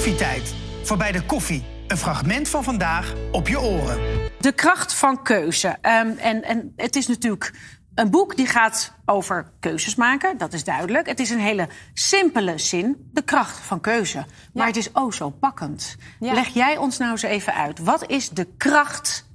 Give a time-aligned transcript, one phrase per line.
[0.00, 0.54] Koffietijd.
[0.82, 1.64] Voorbij de koffie.
[1.86, 3.98] Een fragment van vandaag op je oren.
[4.38, 5.76] De kracht van keuze.
[5.80, 7.54] Ehm, en, en het is natuurlijk
[7.94, 11.06] een boek die gaat over keuzes maken, dat is duidelijk.
[11.06, 14.24] Het is een hele simpele zin, de kracht van keuze.
[14.52, 15.96] Maar het is oh zo pakkend.
[16.20, 16.32] Ja.
[16.32, 17.78] Leg jij ons nou eens even uit.
[17.78, 19.28] Wat is de kracht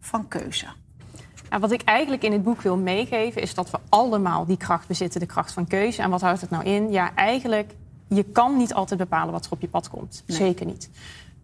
[0.00, 0.66] van keuze?
[1.50, 4.86] Nou, wat ik eigenlijk in het boek wil meegeven is dat we allemaal die kracht
[4.86, 6.02] bezitten, de kracht van keuze.
[6.02, 6.90] En wat houdt het nou in?
[6.90, 7.74] Ja, eigenlijk,
[8.08, 10.22] je kan niet altijd bepalen wat er op je pad komt.
[10.26, 10.90] Zeker niet.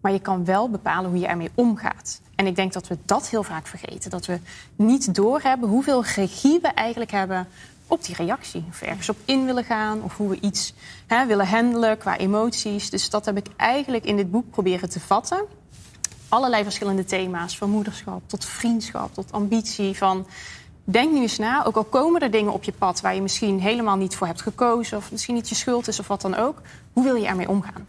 [0.01, 2.21] Maar je kan wel bepalen hoe je ermee omgaat.
[2.35, 4.09] En ik denk dat we dat heel vaak vergeten.
[4.09, 4.39] Dat we
[4.75, 7.47] niet doorhebben hoeveel regie we eigenlijk hebben
[7.87, 8.65] op die reactie.
[8.69, 10.01] Of ergens op in willen gaan.
[10.01, 10.73] Of hoe we iets
[11.07, 12.89] hè, willen handelen qua emoties.
[12.89, 15.45] Dus dat heb ik eigenlijk in dit boek proberen te vatten.
[16.29, 17.57] Allerlei verschillende thema's.
[17.57, 19.97] Van moederschap tot vriendschap tot ambitie.
[19.97, 20.25] Van
[20.83, 21.65] denk nu eens na.
[21.65, 24.41] Ook al komen er dingen op je pad waar je misschien helemaal niet voor hebt
[24.41, 24.97] gekozen.
[24.97, 26.61] Of misschien niet je schuld is of wat dan ook.
[26.93, 27.87] Hoe wil je ermee omgaan?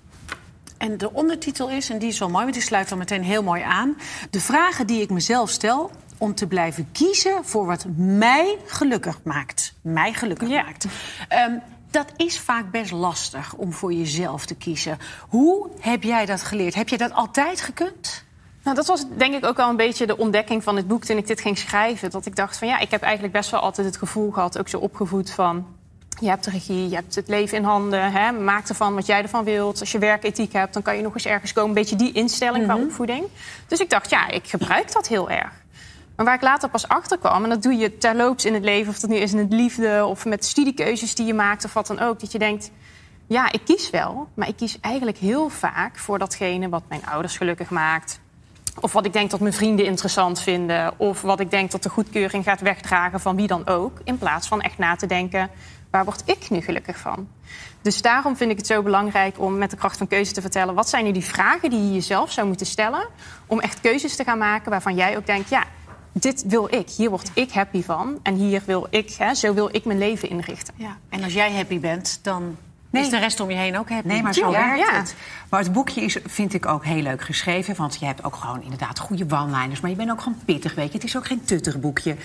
[0.79, 3.43] En de ondertitel is, en die is wel mooi, want die sluit dan meteen heel
[3.43, 3.97] mooi aan.
[4.31, 9.75] De vragen die ik mezelf stel om te blijven kiezen voor wat mij gelukkig maakt.
[9.83, 10.63] Mij gelukkig Ja.
[10.63, 10.87] maakt.
[11.29, 11.53] Ehm,
[11.91, 14.99] dat is vaak best lastig om voor jezelf te kiezen.
[15.29, 16.75] Hoe heb jij dat geleerd?
[16.75, 18.25] Heb je dat altijd gekund?
[18.65, 21.17] Nou, dat was denk ik ook wel een beetje de ontdekking van het boek toen
[21.17, 22.11] ik dit ging schrijven.
[22.11, 24.69] Dat ik dacht van ja, ik heb eigenlijk best wel altijd het gevoel gehad, ook
[24.69, 25.67] zo opgevoed van...
[26.21, 29.23] Je hebt de regie, je hebt het leven in handen, hè, maak ervan wat jij
[29.23, 29.81] ervan wilt.
[29.81, 31.69] Als je werkethiek hebt, dan kan je nog eens ergens komen.
[31.69, 33.25] Een beetje die instelling qua opvoeding.
[33.67, 35.51] Dus ik dacht, ja, ik gebruik dat heel erg.
[36.17, 38.93] Maar waar ik later pas achter kwam, en dat doe je terloops in het leven...
[38.93, 41.87] of dat nu is in het liefde of met studiekeuzes die je maakt of wat
[41.87, 42.21] dan ook...
[42.21, 42.71] dat je denkt,
[43.27, 47.37] ja, ik kies wel, maar ik kies eigenlijk heel vaak voor datgene wat mijn ouders
[47.37, 48.21] gelukkig maakt.
[48.81, 50.99] Of wat ik denk dat mijn vrienden interessant vinden.
[50.99, 53.99] Of wat ik denk dat de goedkeuring gaat wegdragen van wie dan ook.
[54.05, 55.51] In plaats van echt na te denken,
[55.91, 57.29] waar word ik nu gelukkig van?
[57.83, 60.75] Dus daarom vind ik het zo belangrijk om met de kracht van keuze te vertellen...
[60.75, 63.09] wat zijn nu die vragen die je jezelf zou moeten stellen...
[63.47, 65.49] om echt keuzes te gaan maken waarvan jij ook denkt...
[65.49, 65.65] ja,
[66.13, 68.19] dit wil ik, hier word ik happy van.
[68.23, 70.75] En hier wil ik, hè, zo wil ik mijn leven inrichten.
[70.77, 70.97] Ja.
[71.09, 72.57] En als jij happy bent, dan
[72.93, 73.03] Nee.
[73.03, 74.07] is de rest om je heen ook happy.
[74.07, 74.97] Nee, maar zo Ja, werkt ja.
[74.97, 75.15] het.
[75.49, 77.77] Maar het boekje is, vind ik ook heel leuk geschreven.
[77.77, 79.81] Want je hebt ook gewoon inderdaad goede one-liners.
[79.81, 80.93] Maar je bent ook gewoon pittig, weet je.
[80.93, 82.17] Het is ook geen tuttig boekje.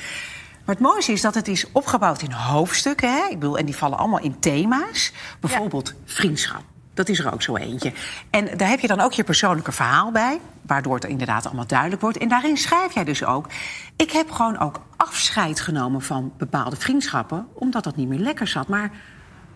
[0.66, 3.12] Maar het mooiste is dat het is opgebouwd in hoofdstukken.
[3.14, 3.28] Hè?
[3.30, 5.14] Ik bedoel, en die vallen allemaal in thema's.
[5.40, 6.62] Bijvoorbeeld vriendschap.
[6.94, 7.94] Dat is er ook zo eentje.
[8.30, 10.40] En daar heb je dan ook je persoonlijke verhaal bij.
[10.62, 12.18] Waardoor het inderdaad allemaal duidelijk wordt.
[12.18, 13.48] En daarin schrijf jij dus ook...
[13.96, 17.48] Ik heb gewoon ook afscheid genomen van bepaalde vriendschappen...
[17.54, 18.68] omdat dat niet meer lekker zat.
[18.68, 18.92] Maar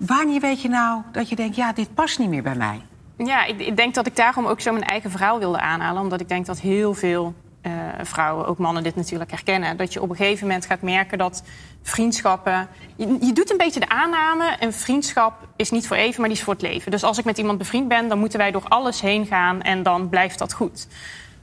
[0.06, 1.56] wanneer weet je nou dat je denkt...
[1.56, 2.82] ja, dit past niet meer bij mij?
[3.18, 6.02] Ja, ik, ik denk dat ik daarom ook zo mijn eigen verhaal wilde aanhalen.
[6.02, 9.78] Omdat ik denk dat heel veel eh, vrouwen, ook mannen, dit natuurlijk herkennen.
[9.78, 11.44] Dat je op een gegeven moment gaat merken dat
[11.82, 12.68] vriendschappen.
[12.96, 16.44] Je, doet een beetje de aanname: een vriendschap is niet voor even, maar die is
[16.44, 16.92] voor het leven.
[16.92, 19.84] Dus als ik met iemand bevriend ben, dan moeten wij door alles heen gaan en
[19.84, 20.88] dan blijft dat goed.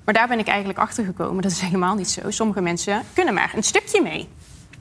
[0.04, 1.42] Maar daar ben ik eigenlijk achter gekomen.
[1.42, 2.30] Dat is helemaal niet zo.
[2.30, 4.28] Sommige mensen kunnen maar een stukje mee.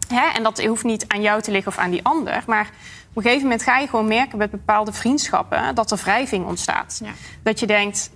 [0.08, 0.28] Hè?
[0.34, 2.44] En dat hoeft niet aan jou te liggen of aan die ander.
[2.48, 2.70] Maar
[3.18, 7.00] een gegeven moment ga je gewoon merken met bepaalde vriendschappen dat er wrijving ontstaat.
[7.04, 7.12] Ja.
[7.44, 8.12] Dat je denkt,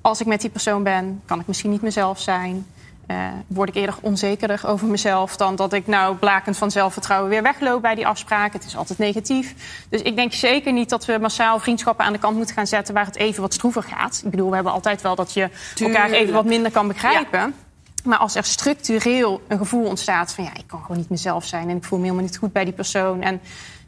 [0.00, 2.66] als ik met die persoon ben, kan ik misschien niet mezelf zijn.
[3.06, 3.16] Eh,
[3.46, 7.82] word ik eerder onzekerder over mezelf dan dat ik nou blakend van zelfvertrouwen weer wegloop
[7.82, 8.58] bij die afspraken.
[8.58, 9.54] Het is altijd negatief.
[9.88, 12.94] Dus ik denk zeker niet dat we massaal vriendschappen aan de kant moeten gaan zetten
[12.94, 14.20] waar het even wat stroever gaat.
[14.24, 17.54] Ik bedoel, we hebben altijd wel dat je elkaar even wat minder kan begrijpen.
[18.04, 21.68] Maar als er structureel een gevoel ontstaat van ja, ik kan gewoon niet mezelf zijn
[21.68, 23.40] en ik voel me helemaal niet goed bij die persoon en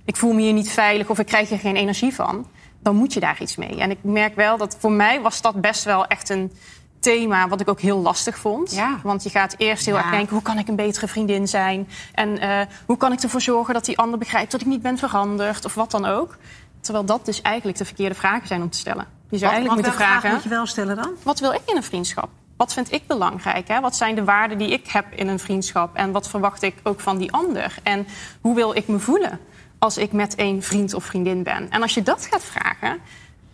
[0.09, 2.47] ik voel me hier niet veilig of ik krijg er geen energie van,
[2.81, 3.81] dan moet je daar iets mee.
[3.81, 6.53] En ik merk wel dat voor mij was dat best wel echt een
[7.01, 8.75] thema wat ik ook heel lastig vond.
[8.75, 9.01] Ja.
[9.03, 10.01] Want je gaat eerst heel Ja.
[10.01, 11.89] erg denken, hoe kan ik een betere vriendin zijn?
[12.13, 14.99] En eh, hoe kan ik ervoor zorgen dat die ander begrijpt dat ik niet ben
[14.99, 16.37] veranderd of wat dan ook?
[16.81, 19.07] Terwijl dat dus eigenlijk de verkeerde vragen zijn om te stellen.
[19.31, 20.33] Je zou eigenlijk moeten welke vraag vragen...
[20.37, 21.11] moet je wel stellen dan?
[21.23, 22.29] Wat wil ik in een vriendschap?
[22.57, 23.69] Wat vind ik belangrijk?
[23.69, 23.81] Hè?
[23.81, 25.97] Wat zijn de waarden die ik heb in een vriendschap?
[25.97, 27.79] En wat verwacht ik ook van die ander?
[27.83, 28.07] En
[28.41, 29.41] hoe wil ik me voelen
[29.79, 31.71] als ik met een vriend of vriendin ben?
[31.71, 32.99] En als je dat gaat vragen,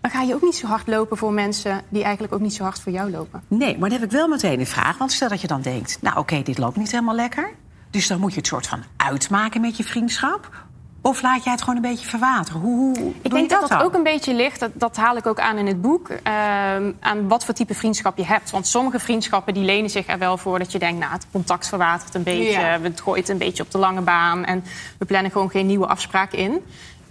[0.00, 2.62] dan ga je ook niet zo hard lopen voor mensen die eigenlijk ook niet zo
[2.62, 3.42] hard voor jou lopen.
[3.48, 4.98] Nee, maar dan heb ik wel meteen een vraag.
[4.98, 7.50] Want stel dat je dan denkt, nou oké, dit loopt niet helemaal lekker.
[7.90, 10.64] Dus dan moet je het soort van uitmaken met je vriendschap.
[11.06, 12.60] Of laat jij het gewoon een beetje verwateren?
[12.60, 13.80] Hoe, hoe doe Ik je denk dat dat dan?
[13.80, 17.28] ook een beetje ligt, dat, dat haal ik ook aan in het boek, ehm, aan
[17.28, 18.50] wat voor type vriendschap je hebt.
[18.50, 21.68] Want sommige vriendschappen die lenen zich er wel voor dat je denkt, nou het contact
[21.68, 22.80] verwatert een beetje, Ja.
[22.80, 24.64] we gooien het een beetje op de lange baan en
[24.98, 26.60] we plannen gewoon geen nieuwe afspraken in.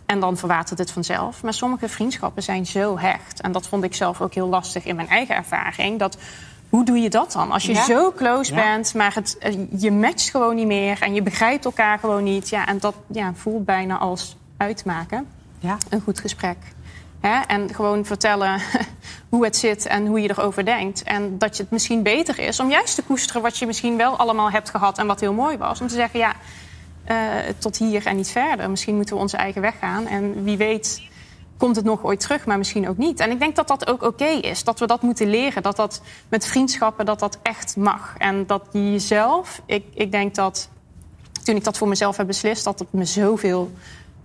[0.06, 1.44] En dan verwatert het vanzelf.
[1.44, 3.42] Maar sommige vriendschappen zijn zo hecht.
[3.42, 6.00] En dat vond ik zelf ook heel lastig in mijn eigen ervaring.
[6.00, 6.18] Dat,
[6.76, 7.52] hoe doe je dat dan?
[7.52, 7.84] Als je Ja.
[7.84, 8.62] zo close Ja.
[8.64, 11.02] bent, maar het, eh, je matcht gewoon niet meer...
[11.02, 12.50] en je begrijpt elkaar gewoon niet.
[12.50, 15.28] Ja, en dat ja, voelt bijna als uitmaken
[15.60, 15.78] Ja.
[15.90, 16.58] een goed gesprek.
[17.20, 17.40] Hè?
[17.48, 18.62] En gewoon vertellen
[19.30, 21.04] hoe het zit en hoe je erover denkt.
[21.04, 24.18] En dat je het misschien beter is om juist te koesteren wat je misschien wel
[24.18, 25.82] allemaal hebt gehad en wat heel mooi was.
[25.82, 26.34] Om te zeggen, ja,
[27.04, 27.16] eh,
[27.58, 28.70] tot hier en niet verder.
[28.70, 30.08] Misschien moeten we onze eigen weg gaan.
[30.08, 31.02] En wie weet
[31.58, 33.20] komt het nog ooit terug, maar misschien ook niet.
[33.20, 34.64] En ik denk dat dat ook oké is.
[34.64, 35.64] Dat we dat moeten leren.
[35.64, 38.16] Dat dat met vriendschappen, dat dat echt mag.
[38.18, 39.62] En dat je jezelf...
[39.66, 40.70] Ik, ik denk dat
[41.44, 42.64] toen ik dat voor mezelf heb beslist...
[42.64, 43.72] dat het me zoveel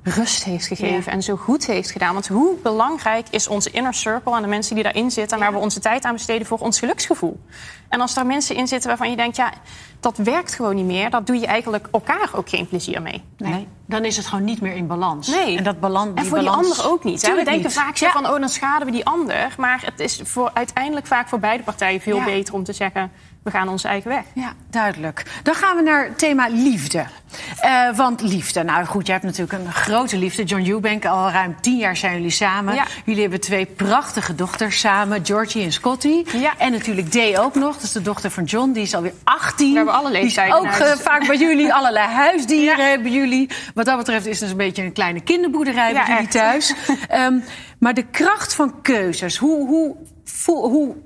[0.03, 2.13] rust heeft gegeven en zo goed heeft gedaan.
[2.13, 5.37] Want hoe belangrijk is onze inner circle en de mensen die daarin zitten...
[5.37, 7.41] en waar we onze tijd aan besteden voor ons geluksgevoel?
[7.89, 9.37] En als daar mensen in zitten waarvan je denkt...
[9.37, 9.53] ja,
[10.01, 13.23] dat werkt gewoon niet meer, dan doe je eigenlijk elkaar ook geen plezier mee.
[13.37, 13.69] Nee.
[13.87, 15.29] Dan is het gewoon niet meer in balans.
[15.29, 15.57] Nee.
[15.57, 16.67] En, dat balans, en voor balans...
[16.67, 17.35] die ander ook niet.
[17.35, 19.55] We denken vaak zo van, oh, dan schaden we die ander.
[19.57, 23.11] Maar het is voor, uiteindelijk vaak voor beide partijen veel beter om te zeggen
[23.43, 24.25] we gaan onze eigen weg.
[24.33, 25.25] Ja, duidelijk.
[25.43, 27.07] Dan gaan we naar het thema liefde.
[27.65, 30.45] Uh, want liefde, nou goed, je hebt natuurlijk een grote liefde.
[30.45, 32.75] John Eubank, al ruim tien jaar zijn jullie samen.
[32.75, 32.87] Ja.
[33.05, 36.25] Jullie hebben twee prachtige dochters samen, Georgie en Scotty.
[36.33, 36.53] Ja.
[36.59, 39.88] En natuurlijk Day ook nog, dat is de dochter van John, die is alweer 18.
[39.93, 40.57] Hebben alle leeftijden.
[40.57, 42.91] Ook uh, vaak bij jullie, allerlei huisdieren ja.
[42.91, 43.51] hebben jullie.
[43.75, 46.75] Wat dat betreft is het dus een beetje een kleine kinderboerderij bij jullie thuis.
[47.13, 47.45] um,
[47.79, 49.97] maar de kracht van keuzes, hoe, hoe,
[50.47, 50.97] hoe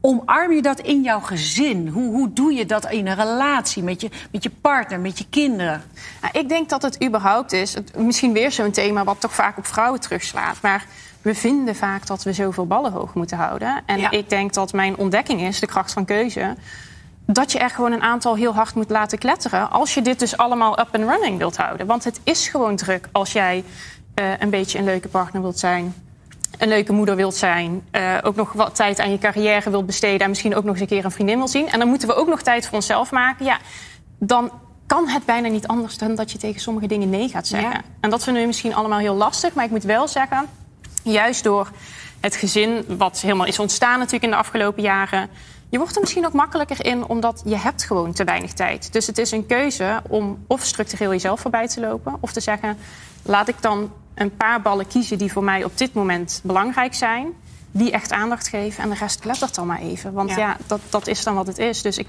[0.00, 1.88] omarm je dat in jouw gezin?
[1.88, 5.26] Hoe, hoe doe je dat in een relatie met je, met je partner, met je
[5.30, 5.82] kinderen?
[6.20, 9.58] Nou, ik denk dat het überhaupt is, het, misschien weer zo'n thema wat toch vaak
[9.58, 10.56] op vrouwen terugslaat.
[10.62, 10.86] Maar
[11.22, 13.82] we vinden vaak dat we zoveel ballen hoog moeten houden.
[13.86, 16.56] En ik denk dat mijn ontdekking is, de kracht van keuze.
[17.26, 19.70] Dat je er gewoon een aantal heel hard moet laten kletteren.
[19.70, 21.86] Als je dit dus allemaal up and running wilt houden.
[21.86, 23.64] Want het is gewoon druk als jij
[24.20, 25.94] uh, een beetje een leuke partner wilt zijn
[26.58, 30.20] een leuke moeder wilt zijn, uh, ook nog wat tijd aan je carrière wilt besteden
[30.20, 31.68] en misschien ook nog eens een keer een vriendin wil zien.
[31.68, 33.44] En dan moeten we ook nog tijd voor onszelf maken.
[33.44, 33.58] Ja,
[34.18, 34.50] dan
[34.86, 37.70] kan het bijna niet anders dan dat je tegen sommige dingen nee gaat zeggen.
[37.70, 37.80] Ja.
[38.00, 39.54] En dat vinden we misschien allemaal heel lastig.
[39.54, 40.46] Maar ik moet wel zeggen,
[41.02, 41.70] juist door
[42.20, 45.28] het gezin, wat helemaal is ontstaan natuurlijk in de afgelopen jaren.
[45.72, 48.92] Je wordt er misschien ook makkelijker in, omdat je hebt gewoon te weinig tijd.
[48.92, 52.16] Dus het is een keuze om of structureel jezelf voorbij te lopen...
[52.20, 52.78] of te zeggen,
[53.22, 57.32] laat ik dan een paar ballen kiezen die voor mij op dit moment belangrijk zijn.
[57.70, 60.12] Die echt aandacht geven en de rest klettert dan maar even.
[60.12, 61.82] Want ja, dat, dat is dan wat het is.
[61.82, 62.08] Dus ik,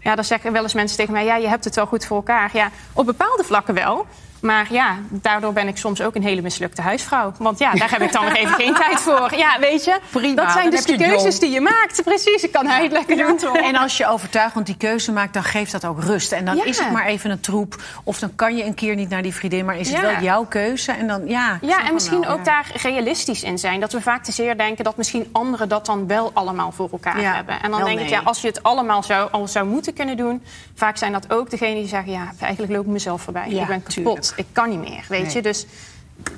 [0.00, 2.16] ja, dan zeggen wel eens mensen tegen mij: ja, je hebt het wel goed voor
[2.16, 2.50] elkaar.
[2.52, 4.06] Ja, op bepaalde vlakken wel.
[4.42, 7.32] Maar ja, daardoor ben ik soms ook een hele mislukte huisvrouw.
[7.38, 9.34] Want ja, daar heb ik dan nog even geen tijd voor.
[9.36, 12.02] Ja, weet je, Prima, dat zijn dus de keuzes die je maakt.
[12.04, 13.36] Precies, ik kan hij het lekker doen.
[13.36, 13.56] Toch?
[13.56, 16.32] En als je overtuigend die keuze maakt, dan geeft dat ook rust.
[16.32, 16.64] En dan ja.
[16.64, 17.82] is het maar even een troep.
[18.04, 20.44] Of dan kan je een keer niet naar die vriendin, maar is het wel jouw
[20.44, 20.92] keuze.
[20.92, 23.80] En dan, ja, ja en misschien wel, ook daar realistisch in zijn.
[23.80, 27.34] Dat we vaak te zeer denken dat misschien anderen dat dan wel allemaal voor elkaar
[27.34, 27.62] hebben.
[27.62, 28.04] En dan denk nee.
[28.04, 30.42] ik, ja, als je het allemaal zou, al zou moeten kunnen doen...
[30.74, 32.12] vaak zijn dat ook degenen die zeggen...
[32.12, 33.48] ja, eigenlijk loop ik mezelf voorbij.
[33.48, 33.92] ik ben kapot.
[33.92, 35.34] Tuurlijk ik kan niet meer, weet nee.
[35.34, 35.42] je.
[35.42, 35.66] Dus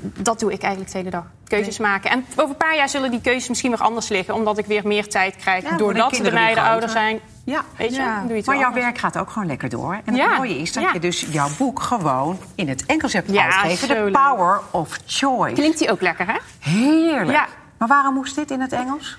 [0.00, 1.24] dat doe ik eigenlijk de hele dag.
[1.44, 1.88] Keuzes nee.
[1.88, 2.10] maken.
[2.10, 4.34] En over een paar jaar zullen die keuzes misschien nog anders liggen...
[4.34, 7.20] omdat ik weer meer tijd krijg ja, doordat de, de meiden ouder zijn.
[7.44, 8.24] Ja, weet je, ja.
[8.26, 8.84] doe je maar jouw anders.
[8.84, 10.00] werk gaat ook gewoon lekker door.
[10.04, 14.12] En het mooie is dat je dus jouw boek gewoon in het Engels hebt uitgegeven.
[14.12, 15.54] The Power of Choice.
[15.54, 16.38] Klinkt die ook lekker, hè?
[16.70, 17.48] Heerlijk.
[17.78, 19.18] Maar waarom moest dit in het Engels?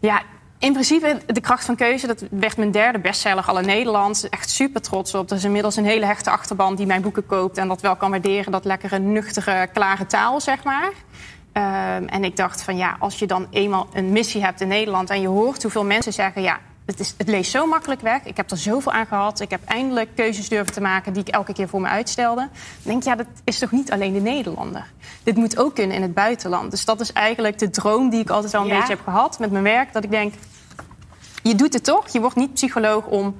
[0.00, 0.22] Ja,
[0.62, 4.28] in principe, de kracht van keuze, dat werd mijn derde bestseller al in Nederland.
[4.28, 5.30] Echt super trots op.
[5.30, 7.58] Er is inmiddels een hele hechte achterban die mijn boeken koopt...
[7.58, 10.92] en dat wel kan waarderen, dat lekkere, nuchtere, klare taal, zeg maar.
[11.52, 15.10] Um, en ik dacht van ja, als je dan eenmaal een missie hebt in Nederland...
[15.10, 16.42] en je hoort hoeveel mensen zeggen...
[16.42, 16.58] ja,
[16.92, 18.24] het, is, het leest zo makkelijk weg.
[18.24, 19.40] Ik heb er zoveel aan gehad.
[19.40, 22.40] Ik heb eindelijk keuzes durven te maken die ik elke keer voor me uitstelde.
[22.40, 22.50] Dan
[22.82, 24.86] denk ik, ja, dat is toch niet alleen de Nederlander.
[25.22, 26.70] Dit moet ook kunnen in het buitenland.
[26.70, 28.76] Dus dat is eigenlijk de droom die ik altijd al een ja.
[28.76, 29.92] beetje heb gehad met mijn werk.
[29.92, 30.34] Dat ik denk,
[31.42, 32.08] je doet het toch.
[32.08, 33.34] Je wordt niet psycholoog om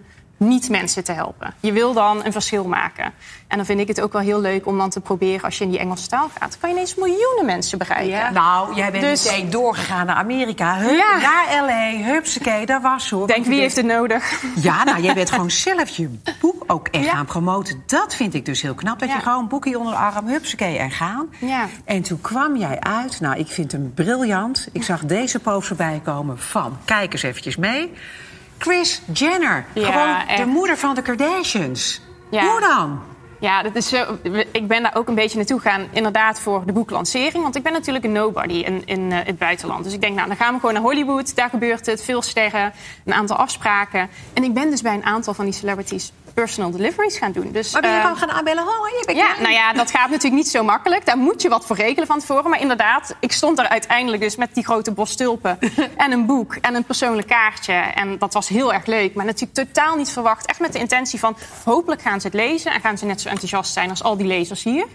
[0.49, 1.55] niet mensen te helpen.
[1.61, 3.13] Je wil dan een verschil maken.
[3.47, 5.43] En dan vind ik het ook wel heel leuk om dan te proberen...
[5.43, 8.17] als je in die Engelse taal gaat, kan je ineens miljoenen mensen bereiken.
[8.17, 8.31] Ja.
[8.31, 9.25] Nou, jij bent dus...
[9.25, 10.77] meteen doorgegaan naar Amerika.
[10.79, 11.19] Hup, ja.
[11.21, 13.27] Naar L.A., hupsakee, daar was zo.
[13.27, 14.43] Denk, wie heeft het nodig?
[14.57, 17.11] Ja, nou, jij bent gewoon zelf je boek ook echt ja.
[17.11, 17.83] gaan promoten.
[17.87, 18.99] Dat vind ik dus heel knap.
[18.99, 21.29] Dat je gewoon boekje onder de arm, hupsakee, en gaan.
[21.39, 21.69] Ja.
[21.85, 23.21] En toen kwam jij uit.
[23.21, 24.69] Nou, ik vind hem briljant.
[24.73, 26.79] Ik zag deze post voorbij komen van...
[26.85, 27.93] kijk eens eventjes mee...
[28.63, 29.65] Chris Jenner.
[29.73, 30.39] Ja, Gewoon echt.
[30.39, 32.01] de moeder van de Kardashians.
[32.31, 32.51] Ja.
[32.51, 33.01] Hoe dan?
[33.41, 34.19] Ja, dat is zo,
[34.53, 37.43] ik ben daar ook een beetje naartoe gegaan, inderdaad, voor de boeklancering.
[37.43, 39.85] Want ik ben natuurlijk een nobody in, in uh, het buitenland.
[39.85, 41.37] Dus ik denk, nou, dan gaan we gewoon naar Hollywood.
[41.37, 42.73] Daar gebeurt het, veel sterren,
[43.05, 44.09] een aantal afspraken.
[44.33, 47.53] En ik ben dus bij een aantal van die celebrities personal deliveries gaan doen.
[47.53, 48.63] Dus, Maar ben je eh, gewoon gaan aanbellen?
[48.63, 51.07] Oh, je bent ja, nou ja, dat gaat natuurlijk niet zo makkelijk.
[51.07, 52.51] Daar moet je wat voor regelen van tevoren.
[52.51, 55.59] Maar inderdaad, ik stond er uiteindelijk dus met die grote bos tulpen...
[55.97, 57.73] en een boek en een persoonlijk kaartje.
[57.73, 59.15] En dat was heel erg leuk.
[59.15, 60.47] Maar natuurlijk totaal niet verwacht.
[60.47, 62.73] Echt met de intentie van, hopelijk gaan ze het lezen...
[62.73, 64.87] en gaan ze net zo enthousiast zijn als al die lezers hier.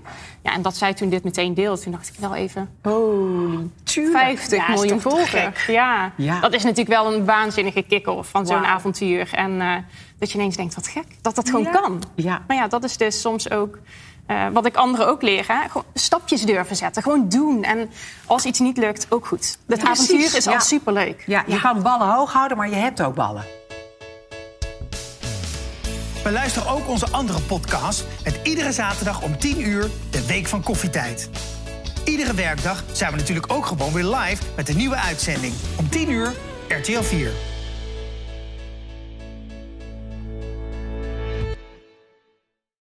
[0.42, 2.70] Ja, en dat zij toen dit meteen deelde, toen dacht ik wel even...
[2.82, 3.70] Holy,
[4.12, 5.66] 50 Ja, is miljoen volgers.
[5.68, 6.12] Ja.
[6.16, 6.40] Ja.
[6.40, 9.30] dat is natuurlijk wel een waanzinnige kick-off van zo'n avontuur.
[9.34, 9.76] En eh,
[10.20, 11.72] dat je ineens denkt, wat gek, dat dat gewoon Ja.
[11.72, 12.04] kan.
[12.16, 12.42] Ja.
[12.48, 13.78] Maar ja, dat is dus soms ook
[14.26, 15.46] eh, wat ik anderen ook leer.
[15.48, 15.68] Hè?
[15.70, 17.64] Gewoon stapjes durven zetten, gewoon doen.
[17.64, 17.90] En
[18.26, 19.58] als iets niet lukt, ook goed.
[19.68, 20.54] Het Ja, avontuur precies, is ja.
[20.54, 21.24] al superleuk.
[21.26, 23.44] Ja, je kan ballen hoog houden, maar je hebt ook ballen.
[26.24, 31.30] Beluister ook onze andere podcast met iedere zaterdag om 10 uur de Week van Koffietijd.
[32.08, 35.54] Iedere werkdag zijn we natuurlijk ook gewoon weer live met een nieuwe uitzending.
[35.78, 36.34] Om 10 uur
[36.68, 37.57] RTL 4.